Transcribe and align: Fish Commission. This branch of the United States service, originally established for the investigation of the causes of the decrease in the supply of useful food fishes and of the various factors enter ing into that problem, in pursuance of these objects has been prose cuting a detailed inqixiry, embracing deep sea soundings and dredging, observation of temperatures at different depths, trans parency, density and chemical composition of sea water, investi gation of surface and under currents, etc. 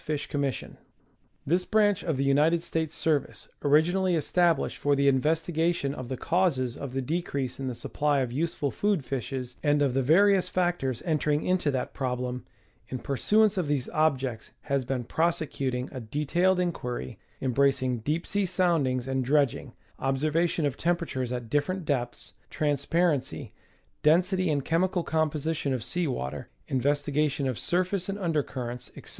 Fish 0.03 0.25
Commission. 0.25 0.79
This 1.45 1.63
branch 1.63 2.01
of 2.03 2.17
the 2.17 2.23
United 2.23 2.63
States 2.63 2.95
service, 2.95 3.47
originally 3.61 4.15
established 4.15 4.79
for 4.79 4.95
the 4.95 5.07
investigation 5.07 5.93
of 5.93 6.09
the 6.09 6.17
causes 6.17 6.75
of 6.75 6.93
the 6.93 7.03
decrease 7.03 7.59
in 7.59 7.67
the 7.67 7.75
supply 7.75 8.21
of 8.21 8.31
useful 8.31 8.71
food 8.71 9.05
fishes 9.05 9.57
and 9.61 9.79
of 9.83 9.93
the 9.93 10.01
various 10.01 10.49
factors 10.49 11.03
enter 11.05 11.29
ing 11.29 11.45
into 11.45 11.69
that 11.69 11.93
problem, 11.93 12.43
in 12.89 12.97
pursuance 12.97 13.59
of 13.59 13.67
these 13.67 13.89
objects 13.89 14.49
has 14.61 14.83
been 14.85 15.03
prose 15.03 15.37
cuting 15.37 15.87
a 15.91 15.99
detailed 15.99 16.57
inqixiry, 16.57 17.17
embracing 17.39 17.99
deep 17.99 18.25
sea 18.25 18.47
soundings 18.47 19.07
and 19.07 19.23
dredging, 19.23 19.71
observation 19.99 20.65
of 20.65 20.77
temperatures 20.77 21.31
at 21.31 21.47
different 21.47 21.85
depths, 21.85 22.33
trans 22.49 22.87
parency, 22.87 23.51
density 24.01 24.49
and 24.49 24.65
chemical 24.65 25.03
composition 25.03 25.75
of 25.75 25.83
sea 25.83 26.07
water, 26.07 26.49
investi 26.67 27.13
gation 27.13 27.47
of 27.47 27.59
surface 27.59 28.09
and 28.09 28.17
under 28.17 28.41
currents, 28.41 28.89
etc. 28.97 29.09